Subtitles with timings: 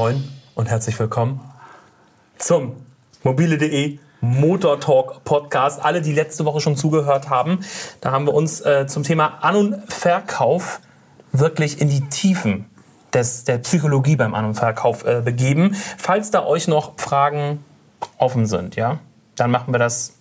[0.00, 1.40] Moin und herzlich willkommen
[2.38, 2.74] zum
[3.22, 5.78] mobile.de Motor Talk Podcast.
[5.84, 7.60] Alle, die letzte Woche schon zugehört haben,
[8.00, 10.80] da haben wir uns äh, zum Thema An- und Verkauf
[11.32, 12.64] wirklich in die Tiefen
[13.12, 15.76] des, der Psychologie beim An- und Verkauf äh, begeben.
[15.98, 17.62] Falls da euch noch Fragen
[18.16, 19.00] offen sind, ja,
[19.36, 20.14] dann machen wir das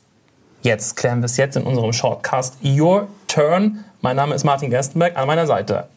[0.61, 0.97] jetzt.
[0.97, 3.85] Klären wir es jetzt in unserem Shortcast Your Turn.
[4.01, 5.87] Mein Name ist Martin Gerstenberg, an meiner Seite.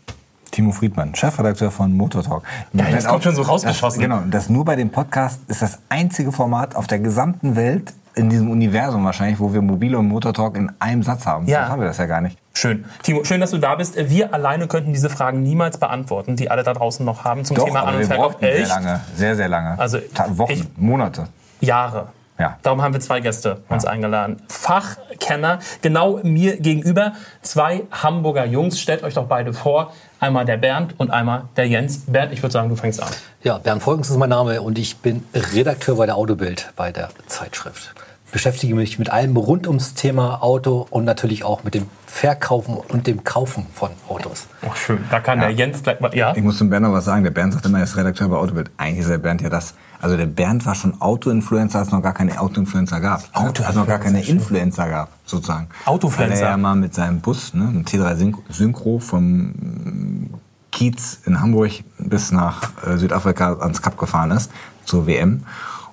[0.52, 2.42] Timo Friedmann, Chefredakteur von Motor Talk.
[2.74, 4.00] Ja, das kommt schon so rausgeschossen.
[4.00, 7.92] Das, genau, das nur bei dem Podcast ist das einzige Format auf der gesamten Welt,
[8.14, 11.46] in diesem Universum wahrscheinlich, wo wir Mobile und Motor Talk in einem Satz haben.
[11.46, 11.60] Ja.
[11.60, 12.38] Sonst haben wir das ja gar nicht.
[12.52, 12.84] Schön.
[13.02, 13.96] Timo, schön, dass du da bist.
[13.96, 17.64] Wir alleine könnten diese Fragen niemals beantworten, die alle da draußen noch haben zum Doch,
[17.64, 18.36] Thema An- und wir Verkauf.
[18.38, 19.78] sehr lange, sehr, sehr lange.
[19.78, 21.28] Also, Ta Wochen, ich- Monate.
[21.62, 22.08] Jahre.
[22.42, 22.58] Ja.
[22.64, 24.42] Darum haben wir zwei Gäste uns eingeladen.
[24.48, 27.12] Fachkenner, genau mir gegenüber.
[27.40, 28.80] Zwei Hamburger Jungs.
[28.80, 29.92] Stellt euch doch beide vor.
[30.18, 32.02] Einmal der Bernd und einmal der Jens.
[32.08, 33.10] Bernd, ich würde sagen, du fängst an.
[33.44, 37.10] Ja, Bernd Folgens ist mein Name und ich bin Redakteur bei der Autobild bei der
[37.28, 37.94] Zeitschrift.
[38.32, 43.06] Beschäftige mich mit allem rund ums Thema Auto und natürlich auch mit dem Verkaufen und
[43.06, 44.46] dem Kaufen von Autos.
[44.66, 45.04] Ach, schön.
[45.10, 46.14] Da kann der Jens gleich mal.
[46.16, 46.34] Ja.
[46.34, 47.24] Ich muss zum Bernd noch was sagen.
[47.24, 48.70] Der Bernd sagt immer, er ist Redakteur bei Autobild.
[48.78, 49.74] Eigentlich ist der Bernd ja das.
[50.00, 53.22] Also der Bernd war schon Auto-Influencer, als es noch gar keine Auto-Influencer gab.
[53.34, 55.68] Als es noch gar keine Influencer gab, sozusagen.
[55.84, 56.36] Autofluencer.
[56.36, 60.30] Weil er ja mal mit seinem Bus, ne, einem T3 Syn- Synchro vom
[60.72, 64.50] Kiez in Hamburg bis nach äh, Südafrika ans Kap gefahren ist,
[64.86, 65.44] zur WM.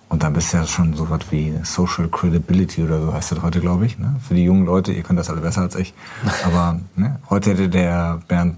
[0.09, 3.41] Und dann bist du ja schon so was wie Social Credibility oder so heißt das
[3.43, 3.99] heute, glaube ich.
[3.99, 4.15] Ne?
[4.27, 5.93] Für die jungen Leute, ihr könnt das alle besser als ich.
[6.45, 8.57] Aber ne, heute hätte der Bernd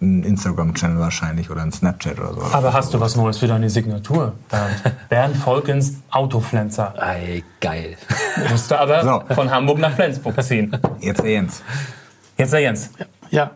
[0.00, 2.42] einen Instagram-Channel wahrscheinlich oder einen Snapchat oder so.
[2.52, 4.82] Aber hast du was Neues für deine Signatur, Bernd?
[5.08, 6.94] Bernd Volkens, Autoflenzer.
[6.96, 7.96] Ey, geil.
[8.50, 9.34] Musste aber So.
[9.34, 10.76] von Hamburg nach Flensburg ziehen.
[11.00, 11.62] Jetzt der Jens.
[12.36, 12.90] Jetzt der Jens.
[12.98, 13.06] Ja,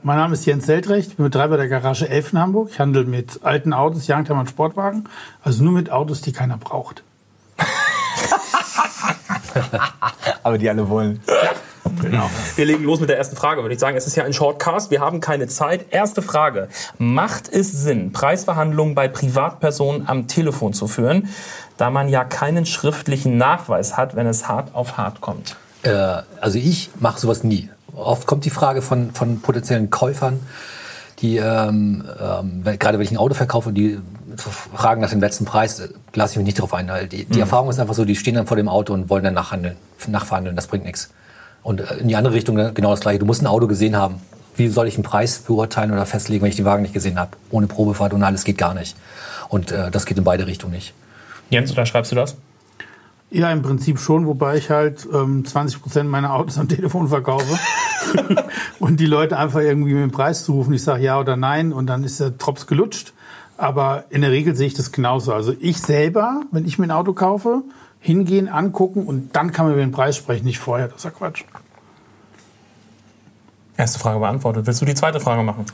[0.03, 2.71] mein Name ist Jens Seltrecht, ich bin Betreiber der Garage 11 in Hamburg.
[2.73, 5.07] Ich handle mit alten Autos, Youngtimer und Sportwagen,
[5.43, 7.03] also nur mit Autos, die keiner braucht.
[10.43, 11.21] Aber die alle wollen.
[12.01, 12.31] Genau.
[12.57, 13.99] Wir legen los mit der ersten Frage, würde ich sagen.
[13.99, 15.87] Es ist ja ein Shortcast, wir haben keine Zeit.
[15.91, 16.69] Erste Frage.
[16.97, 21.29] Macht es Sinn, Preisverhandlungen bei Privatpersonen am Telefon zu führen,
[21.77, 25.57] da man ja keinen schriftlichen Nachweis hat, wenn es hart auf hart kommt?
[25.83, 27.69] Äh, also ich mache sowas nie.
[27.97, 30.41] Oft kommt die Frage von, von potenziellen Käufern,
[31.21, 33.99] die ähm, ähm, gerade wenn ich ein Auto verkaufe, die
[34.37, 36.91] fragen nach dem letzten Preis, äh, lasse ich mich nicht drauf ein.
[37.11, 39.35] Die, die Erfahrung ist einfach so, die stehen dann vor dem Auto und wollen dann
[39.35, 39.77] nachhandeln,
[40.09, 40.57] nachverhandeln.
[40.57, 41.11] Das bringt nichts.
[41.63, 43.19] Und äh, in die andere Richtung ne, genau das gleiche.
[43.19, 44.21] Du musst ein Auto gesehen haben.
[44.57, 47.31] Wie soll ich einen Preis beurteilen oder festlegen, wenn ich den Wagen nicht gesehen habe?
[47.51, 48.97] Ohne Probefahrt und alles geht gar nicht.
[49.49, 50.95] Und äh, das geht in beide Richtungen nicht.
[51.51, 52.37] Jens, oder schreibst du das?
[53.31, 57.59] Ja, im Prinzip schon, wobei ich halt ähm, 20 Prozent meiner Autos am Telefon verkaufe
[58.79, 60.73] und die Leute einfach irgendwie mit dem Preis zurufen.
[60.75, 63.13] Ich sage ja oder nein und dann ist der Drops gelutscht.
[63.59, 65.33] Aber in der Regel sehe ich das genauso.
[65.33, 67.63] Also ich selber, wenn ich mir ein Auto kaufe,
[68.01, 70.89] hingehen, angucken und dann kann man über den Preis sprechen, nicht vorher.
[70.89, 71.45] Das ist ja Quatsch.
[73.77, 74.67] Erste Frage beantwortet.
[74.67, 75.67] Willst du die zweite Frage machen?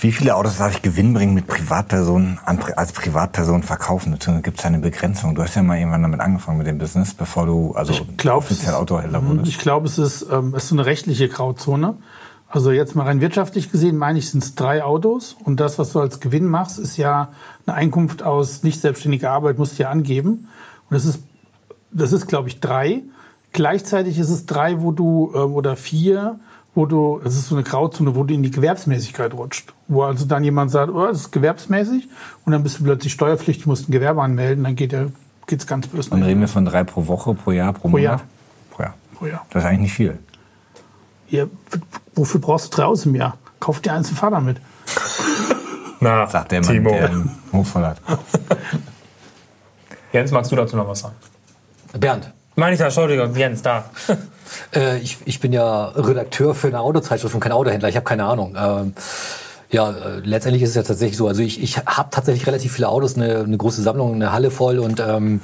[0.00, 4.16] Wie viele Autos darf ich gewinnbringend mit Privatpersonen als Privatperson verkaufen?
[4.42, 5.34] Gibt es eine Begrenzung?
[5.34, 8.74] Du hast ja mal irgendwann damit angefangen mit dem Business, bevor du also glaub, offiziell
[8.74, 9.48] Autohändler wurdest.
[9.48, 11.96] Ich glaube, es ist, ähm, es ist so eine rechtliche Grauzone.
[12.48, 15.36] Also jetzt mal rein wirtschaftlich gesehen, meine ich, sind es drei Autos.
[15.44, 17.30] Und das, was du als Gewinn machst, ist ja
[17.66, 20.48] eine Einkunft aus nicht selbstständiger Arbeit, musst du ja angeben.
[20.88, 21.24] Und das ist,
[21.90, 23.02] das ist, glaube ich, drei.
[23.50, 26.38] Gleichzeitig ist es drei, wo du, ähm, oder vier,
[26.78, 29.74] wo du, es ist so eine Grauzone, wo du in die Gewerbsmäßigkeit rutscht.
[29.88, 32.08] Wo also dann jemand sagt, oh, das ist gewerbsmäßig.
[32.44, 35.10] Und dann bist du plötzlich steuerpflichtig, musst ein Gewerbe anmelden, dann geht der,
[35.48, 36.10] geht's ganz böse.
[36.10, 38.04] Dann reden wir von drei pro Woche, pro Jahr, pro, Pro Monat?
[38.04, 38.20] Jahr.
[38.70, 38.94] Pro Jahr.
[39.16, 39.46] Pro Jahr.
[39.50, 40.20] Das ist eigentlich nicht viel.
[41.30, 41.46] Ja,
[42.14, 43.36] wofür brauchst du drei Autos im Jahr?
[43.58, 44.60] Kauf dir eins und fahr damit.
[46.00, 46.90] Na, Sagt der Mann, Timo.
[46.90, 48.00] der einen Hof voll hat.
[50.12, 51.16] Jens, magst du dazu noch was sagen?
[51.98, 53.90] Bernd, Meine ich ja, Entschuldigung, Jens, da.
[54.74, 57.88] Äh, ich, ich bin ja Redakteur für eine Autozeitschrift und kein Autohändler.
[57.88, 58.56] Ich habe keine Ahnung.
[58.58, 58.94] Ähm,
[59.70, 61.28] ja, äh, letztendlich ist es ja tatsächlich so.
[61.28, 64.78] Also ich, ich habe tatsächlich relativ viele Autos, eine, eine große Sammlung, eine Halle voll
[64.78, 65.40] und ähm,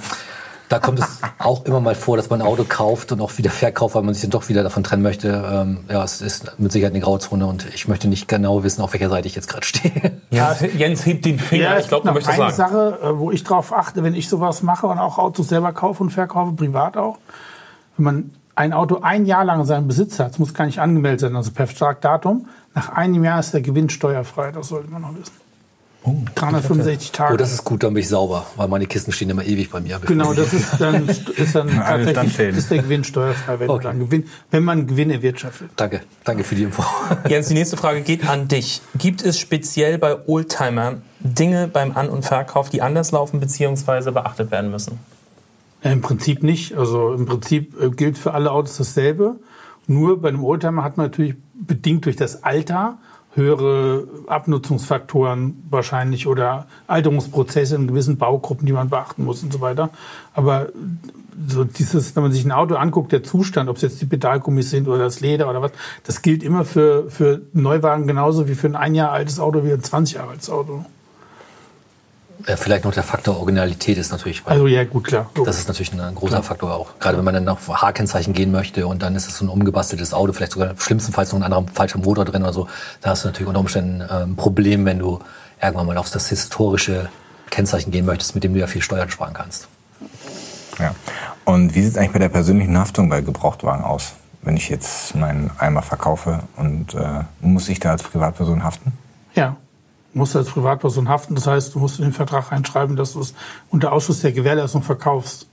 [0.68, 3.50] da kommt es auch immer mal vor, dass man ein Auto kauft und auch wieder
[3.50, 5.28] verkauft, weil man sich dann doch wieder davon trennen möchte.
[5.28, 8.94] Ähm, ja, es ist mit Sicherheit eine Grauzone und ich möchte nicht genau wissen, auf
[8.94, 10.20] welcher Seite ich jetzt gerade stehe.
[10.30, 11.78] Jens, Jens hebt den Finger.
[11.78, 12.72] ich glaube, du möchtest eine sagen.
[12.72, 16.02] Sache, äh, wo ich drauf achte, wenn ich sowas mache und auch Autos selber kaufe
[16.02, 17.18] und verkaufe, privat auch.
[17.96, 20.78] Wenn man ein Auto ein Jahr lang in seinem Besitz hat, es muss gar nicht
[20.80, 24.50] angemeldet sein, also per Startdatum, nach einem Jahr ist der Gewinn steuerfrei.
[24.52, 25.32] Das sollte man noch wissen.
[26.34, 27.32] 365 Tage.
[27.32, 29.80] Oh, das ist gut, dann bin ich sauber, weil meine Kisten stehen immer ewig bei
[29.80, 29.98] mir.
[30.00, 33.86] Genau, das ist dann, ist dann tatsächlich ist der Gewinn steuerfrei, wenn, Okay.
[33.86, 35.70] man Gewinn, wenn man Gewinn erwirtschaftet.
[35.76, 36.84] Danke, danke für die Info.
[37.28, 38.82] Jens, die nächste Frage geht an dich.
[38.98, 44.10] Gibt es speziell bei Oldtimer Dinge beim An- und Verkauf, die anders laufen bzw.
[44.10, 44.98] beachtet werden müssen?
[45.84, 46.74] Ja, Im Prinzip nicht.
[46.76, 49.36] Also im Prinzip äh, gilt für alle Autos dasselbe.
[49.86, 52.98] Nur bei einem Oldtimer hat man natürlich bedingt durch das Alter
[53.34, 59.90] höhere Abnutzungsfaktoren wahrscheinlich oder Alterungsprozesse in gewissen Baugruppen, die man beachten muss und so weiter.
[60.34, 60.68] Aber
[61.48, 64.70] so dieses, wenn man sich ein Auto anguckt, der Zustand, ob es jetzt die Pedalgummis
[64.70, 65.72] sind oder das Leder oder was,
[66.04, 69.72] das gilt immer für, für Neuwagen genauso wie für ein ein Jahr altes Auto wie
[69.72, 70.84] ein 20 Jahre altes Auto.
[72.46, 74.42] Ja, vielleicht noch der Faktor Originalität ist natürlich.
[74.44, 75.30] Also ja, gut, klar.
[75.46, 76.98] Das ist natürlich ein großer Faktor auch.
[76.98, 80.12] Gerade wenn man dann auf H-Kennzeichen gehen möchte und dann ist es so ein umgebasteltes
[80.12, 82.68] Auto, vielleicht sogar schlimmstenfalls noch ein anderer falscher Motor drin oder so,
[83.00, 85.20] da hast du natürlich unter Umständen äh, ein Problem, wenn du
[85.60, 87.08] irgendwann mal auf das historische
[87.48, 89.68] Kennzeichen gehen möchtest, mit dem du ja viel Steuern sparen kannst.
[90.78, 90.94] Ja.
[91.44, 94.14] Und wie sieht es eigentlich bei der persönlichen Haftung bei Gebrauchtwagen aus?
[94.42, 98.92] Wenn ich jetzt meinen Eimer verkaufe und äh, muss ich da als Privatperson haften?
[99.34, 99.56] Ja,
[100.14, 101.34] musst als Privatperson haften.
[101.34, 103.34] Das heißt, du musst in den Vertrag reinschreiben, dass du es
[103.70, 105.48] unter Ausschuss der Gewährleistung verkaufst.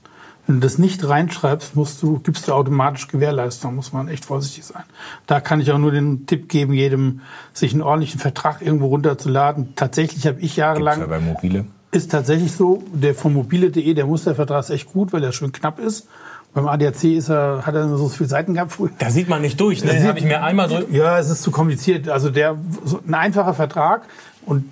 [0.46, 3.76] Wenn du das nicht reinschreibst, musst du, gibst du automatisch Gewährleistung.
[3.76, 4.82] Muss man echt vorsichtig sein.
[5.26, 7.20] Da kann ich auch nur den Tipp geben, jedem
[7.52, 9.74] sich einen ordentlichen Vertrag irgendwo runterzuladen.
[9.76, 11.66] Tatsächlich habe ich Gibt's jahrelang ja bei Mobile.
[11.92, 15.78] ist tatsächlich so, der von mobile.de, der Mustervertrag ist echt gut, weil er schön knapp
[15.78, 16.08] ist.
[16.54, 18.90] Beim ADAC ist er, hat er so viele Seiten gehabt früher.
[18.98, 19.82] Da sieht man nicht durch.
[19.84, 20.06] Ne?
[20.06, 20.80] Habe ich mir einmal so.
[20.90, 22.08] Ja, es ist zu kompliziert.
[22.08, 24.02] Also der, so ein einfacher Vertrag
[24.44, 24.64] und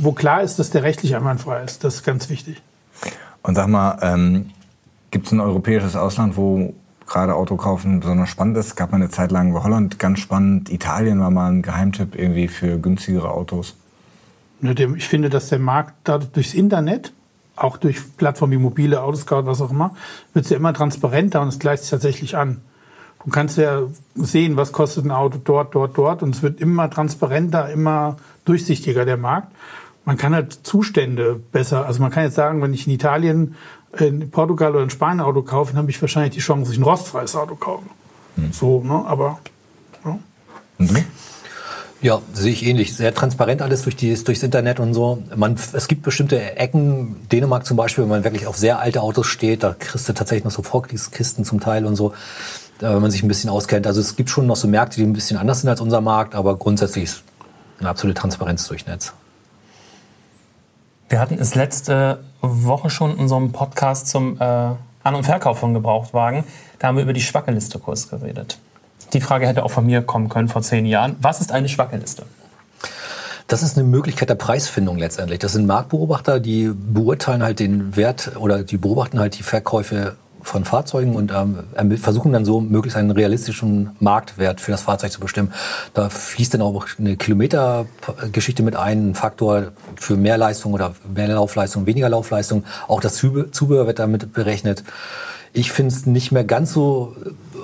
[0.00, 1.84] wo klar ist, dass der rechtlich einwandfrei ist.
[1.84, 2.60] Das ist ganz wichtig.
[3.42, 4.50] Und sag mal, ähm,
[5.10, 6.74] gibt es ein europäisches Ausland, wo
[7.06, 8.76] gerade Autokaufen besonders spannend ist?
[8.76, 10.70] Gab mal eine Zeit lang Holland ganz spannend.
[10.70, 13.76] Italien war mal ein Geheimtipp irgendwie für günstigere Autos.
[14.60, 17.12] Ich finde, dass der Markt dadurch durchs Internet,
[17.56, 19.94] auch durch Plattformen wie mobile, Autoscout, was auch immer,
[20.32, 22.60] wird es ja immer transparenter und es gleicht sich tatsächlich an.
[23.24, 23.82] Du kannst ja
[24.14, 29.04] sehen, was kostet ein Auto dort, dort, dort und es wird immer transparenter, immer durchsichtiger
[29.04, 29.52] der Markt.
[30.04, 33.54] Man kann halt Zustände besser, also man kann jetzt sagen, wenn ich in Italien,
[33.96, 36.72] in Portugal oder in Spanien ein Auto kaufe, dann habe ich wahrscheinlich die Chance, dass
[36.72, 37.84] ich ein rostfreies Auto kaufe.
[38.50, 39.04] So, ne?
[39.06, 39.38] Aber
[40.04, 40.18] ja.
[40.78, 40.86] Du?
[42.02, 42.96] Ja, sehe ich ähnlich.
[42.96, 45.22] Sehr transparent alles durch die, durchs Internet und so.
[45.36, 49.28] Man, es gibt bestimmte Ecken, Dänemark zum Beispiel, wenn man wirklich auf sehr alte Autos
[49.28, 52.12] steht, da kriegst du tatsächlich noch so Vorkriegskisten zum Teil und so,
[52.80, 53.86] wenn man sich ein bisschen auskennt.
[53.86, 56.34] Also es gibt schon noch so Märkte, die ein bisschen anders sind als unser Markt,
[56.34, 57.22] aber grundsätzlich ist
[57.78, 59.12] eine absolute Transparenz durch Netz.
[61.08, 65.72] Wir hatten es letzte Woche schon in einem Podcast zum äh, An- und Verkauf von
[65.72, 66.42] Gebrauchtwagen.
[66.80, 68.58] Da haben wir über die Schwackeliste kurz geredet.
[69.12, 71.16] Die Frage hätte auch von mir kommen können vor zehn Jahren.
[71.20, 72.24] Was ist eine Schwackeliste?
[73.48, 75.38] Das ist eine Möglichkeit der Preisfindung letztendlich.
[75.38, 80.64] Das sind Marktbeobachter, die beurteilen halt den Wert oder die beobachten halt die Verkäufe von
[80.64, 85.20] Fahrzeugen und ähm, ermi- versuchen dann so möglichst einen realistischen Marktwert für das Fahrzeug zu
[85.20, 85.52] bestimmen.
[85.94, 91.28] Da fließt dann auch eine Kilometergeschichte mit ein, ein Faktor für mehr Leistung oder mehr
[91.28, 92.64] Laufleistung, weniger Laufleistung.
[92.88, 94.82] Auch das Zubehör wird damit berechnet.
[95.52, 97.14] Ich finde es nicht mehr ganz so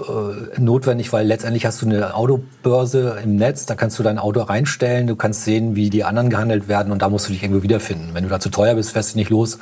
[0.09, 4.41] äh, notwendig, weil letztendlich hast du eine Autobörse im Netz, da kannst du dein Auto
[4.43, 7.63] reinstellen, du kannst sehen, wie die anderen gehandelt werden und da musst du dich irgendwo
[7.63, 8.11] wiederfinden.
[8.15, 9.59] Wenn du da zu teuer bist, fährst du nicht los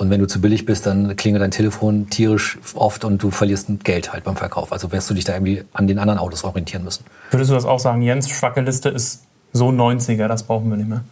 [0.00, 3.68] und wenn du zu billig bist, dann klingelt dein Telefon tierisch oft und du verlierst
[3.84, 4.72] Geld halt beim Verkauf.
[4.72, 7.04] Also wirst du dich da irgendwie an den anderen Autos orientieren müssen.
[7.30, 8.30] Würdest du das auch sagen, Jens?
[8.30, 11.04] Schwackeliste ist so 90er, das brauchen wir nicht mehr.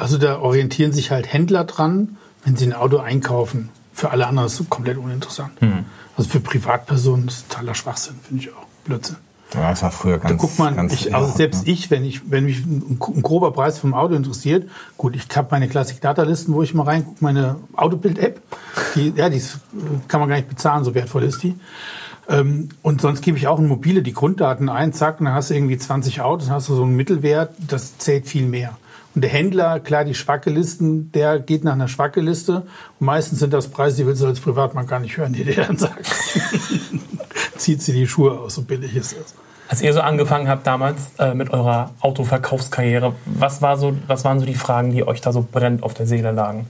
[0.00, 3.68] Also da orientieren sich halt Händler dran, wenn sie ein Auto einkaufen.
[3.92, 5.52] Für alle anderen ist es komplett uninteressant.
[6.16, 8.66] Also für Privatpersonen ist totaler Schwachsinn, finde ich auch.
[8.84, 9.16] Blödsinn.
[9.54, 10.30] Ja, das war früher ganz.
[10.30, 11.72] Da guckt man, ich, also selbst ne?
[11.72, 15.48] ich, wenn ich, wenn mich ein, ein grober Preis vom Auto interessiert, gut, ich habe
[15.50, 18.40] meine Classic-Data-Listen, wo ich mal reingucke, meine Autobild-App,
[18.94, 19.58] die, ja, die ist,
[20.06, 21.56] kann man gar nicht bezahlen, so wertvoll ist die.
[22.28, 25.50] Ähm, und sonst gebe ich auch in mobile die Grunddaten ein, zack, und dann hast
[25.50, 28.78] du irgendwie 20 Autos, dann hast du so einen Mittelwert, das zählt viel mehr.
[29.14, 32.62] Und der Händler, klar, die Schwackelisten, der geht nach einer Schwackeliste.
[33.00, 35.66] Und meistens sind das Preise, die willst du als Privatmann gar nicht hören, die der
[35.66, 36.06] dann sagt.
[37.56, 39.34] Zieht sie die Schuhe aus, so billig ist das.
[39.68, 44.40] Als ihr so angefangen habt damals äh, mit eurer Autoverkaufskarriere, was, war so, was waren
[44.40, 46.66] so die Fragen, die euch da so brennend auf der Seele lagen?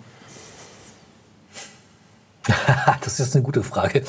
[3.05, 4.03] das ist eine gute Frage.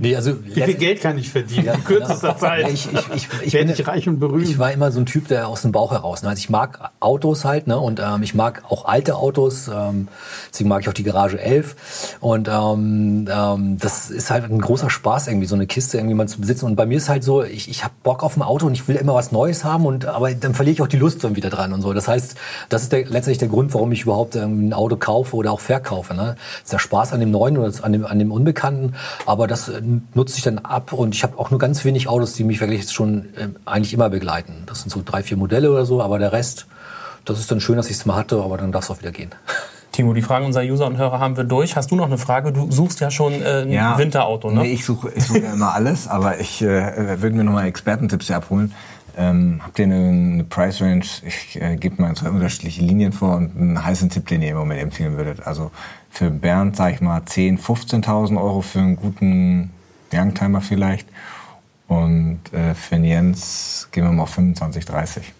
[0.00, 2.68] nee, also Wie viel Geld kann ich verdienen in kürzester Zeit?
[2.70, 4.48] Ich, ich, ich, ich, bin- ich reich und berühmt.
[4.48, 6.22] Ich war immer so ein Typ, der aus dem Bauch heraus.
[6.22, 6.28] Ne?
[6.30, 7.78] Also ich mag Autos halt, ne?
[7.78, 9.68] Und ähm, ich mag auch alte Autos.
[9.68, 10.08] Ähm,
[10.52, 12.16] deswegen mag ich auch die Garage 11.
[12.20, 16.28] Und ähm, ähm, das ist halt ein großer Spaß, irgendwie so eine Kiste irgendwie mal
[16.28, 16.66] zu besitzen.
[16.66, 18.86] Und bei mir ist halt so, ich, ich habe Bock auf ein Auto und ich
[18.88, 19.86] will immer was Neues haben.
[19.86, 21.92] Und aber dann verliere ich auch die Lust dann wieder dran und so.
[21.92, 22.34] Das heißt,
[22.68, 25.60] das ist der, letztendlich der Grund, warum ich überhaupt ähm, ein Auto kaufe oder auch
[25.60, 26.14] verkaufe.
[26.14, 26.36] Ne?
[26.36, 28.94] Das ist der Spaß an dem Neuen oder an dem, an dem Unbekannten.
[29.26, 29.82] Aber das äh,
[30.14, 30.92] nutze ich dann ab.
[30.92, 33.94] Und ich habe auch nur ganz wenig Autos, die mich wirklich jetzt schon ähm, eigentlich
[33.94, 34.64] immer begleiten.
[34.66, 36.02] Das sind so drei, vier Modelle oder so.
[36.02, 36.66] Aber der Rest,
[37.24, 39.12] das ist dann schön, dass ich es mal hatte, aber dann darf es auch wieder
[39.12, 39.30] gehen.
[39.92, 41.76] Timo, die Fragen unserer User und Hörer haben wir durch.
[41.76, 42.52] Hast du noch eine Frage?
[42.52, 43.96] Du suchst ja schon äh, ein Ja.
[43.96, 44.62] Winterauto, ne?
[44.62, 48.26] Nee, ich suche ich suche ja immer alles, aber ich äh, würde mir nochmal Expertentipps
[48.26, 48.74] hier abholen.
[49.16, 51.04] Ähm, habt ihr eine, eine Price Range?
[51.24, 54.56] Ich äh, gebe mal zwei unterschiedliche Linien vor und einen heißen Tipp, den ihr im
[54.56, 55.46] Moment empfehlen würdet.
[55.46, 55.70] Also
[56.14, 59.70] für Bernd, sage ich mal, 10.000, 15.000 Euro für einen guten
[60.12, 61.08] Youngtimer vielleicht.
[61.88, 65.32] Und äh, für den Jens gehen wir mal auf 25, 30.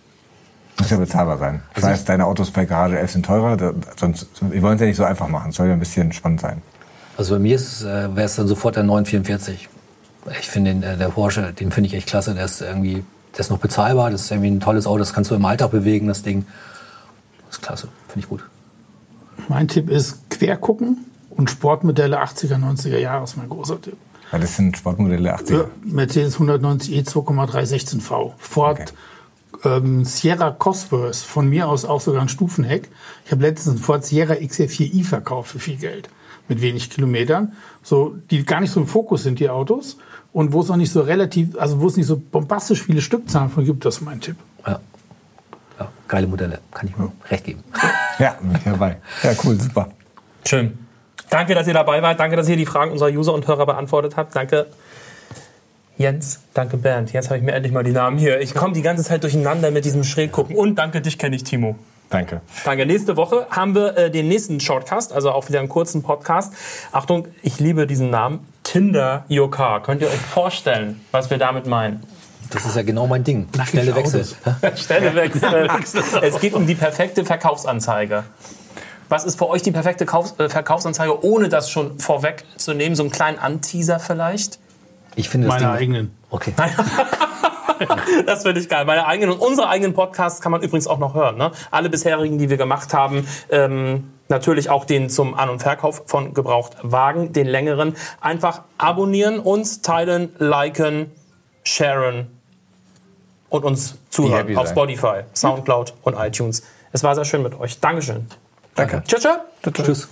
[0.78, 1.62] Muss ja bezahlbar sein.
[1.76, 4.88] Ich weiß, deine Autos bei Garage 11 sind teurer, da, sonst, wir wollen es ja
[4.88, 5.50] nicht so einfach machen.
[5.50, 6.60] Es soll ja ein bisschen spannend sein.
[7.16, 9.68] Also bei mir ist, es, äh, wäre es dann sofort der 944.
[10.40, 12.34] Ich finde den, äh, der Porsche, den finde ich echt klasse.
[12.34, 13.04] Der ist irgendwie,
[13.34, 14.10] der ist noch bezahlbar.
[14.10, 14.98] Das ist irgendwie ein tolles Auto.
[14.98, 16.44] Das kannst du im Alltag bewegen, das Ding.
[17.46, 17.88] Das ist klasse.
[18.08, 18.44] Finde ich gut.
[19.48, 20.98] Mein Tipp ist quer gucken
[21.30, 23.96] und Sportmodelle 80er, 90er Jahre ist mein großer Tipp.
[24.30, 25.52] Weil das sind Sportmodelle 80er.
[25.52, 28.32] Ja, Mercedes 190 E 2,316V.
[28.36, 28.94] Ford
[29.64, 32.90] ähm, Sierra Cosworth, von mir aus auch sogar ein Stufenheck.
[33.24, 36.08] Ich habe letztens einen Ford Sierra XR4i verkauft für viel Geld.
[36.48, 37.52] Mit wenig Kilometern.
[37.82, 39.96] So, die gar nicht so im Fokus sind, die Autos.
[40.32, 43.50] Und wo es auch nicht so relativ, also wo es nicht so bombastisch viele Stückzahlen
[43.50, 44.36] von gibt, das ist mein Tipp.
[44.66, 44.80] Ja.
[45.78, 46.60] ja geile Modelle.
[46.72, 47.62] Kann ich mir recht geben.
[48.18, 48.98] Ja, bin ich dabei.
[49.22, 49.90] Ja, cool, super.
[50.46, 50.78] Schön.
[51.30, 52.20] Danke, dass ihr dabei wart.
[52.20, 54.36] Danke, dass ihr die Fragen unserer User und Hörer beantwortet habt.
[54.36, 54.66] Danke,
[55.96, 56.40] Jens.
[56.54, 57.12] Danke, Bernd.
[57.12, 58.40] Jetzt habe ich mir endlich mal die Namen hier.
[58.40, 60.56] Ich komme die ganze Zeit durcheinander mit diesem Schräggucken.
[60.56, 61.76] Und danke, dich kenne ich, Timo.
[62.10, 62.40] Danke.
[62.64, 62.86] Danke.
[62.86, 66.52] Nächste Woche haben wir äh, den nächsten Shortcast, also auch wieder einen kurzen Podcast.
[66.92, 68.46] Achtung, ich liebe diesen Namen.
[68.62, 69.82] Tinder Your Car.
[69.82, 72.02] Könnt ihr euch vorstellen, was wir damit meinen?
[72.50, 73.48] Das ist ja genau mein Ding.
[73.68, 74.20] Schnelle Wechsel.
[74.44, 74.80] Autos.
[74.80, 75.70] Stelle wechseln.
[76.22, 78.24] es geht um die perfekte Verkaufsanzeige.
[79.08, 82.96] Was ist für euch die perfekte Kauf äh, Verkaufsanzeige, ohne das schon vorweg zu nehmen?
[82.96, 84.58] So einen kleinen Anteaser vielleicht?
[85.16, 86.16] Ich finde Meine eigenen.
[86.30, 86.54] Okay.
[88.24, 88.84] Das finde ich geil.
[88.84, 91.36] Meine eigenen und unsere eigenen Podcasts kann man übrigens auch noch hören.
[91.36, 91.50] Ne?
[91.72, 93.26] Alle bisherigen, die wir gemacht haben.
[93.50, 97.96] Ähm, natürlich auch den zum An- und Verkauf von Gebrauchtwagen, den längeren.
[98.20, 101.10] Einfach abonnieren, uns teilen, liken,
[101.64, 102.28] sharen
[103.48, 104.76] und uns zuhören auf sein.
[104.76, 106.62] Spotify, Soundcloud und iTunes.
[106.92, 107.80] Es war sehr schön mit euch.
[107.80, 108.28] Dankeschön.
[108.74, 109.02] Danke.
[109.06, 109.84] Tschüss, tschüss.
[109.84, 110.08] Tschüss.